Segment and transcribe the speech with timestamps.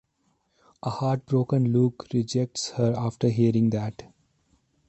[0.81, 4.11] A heartbroken Luke rejects her after hearing that.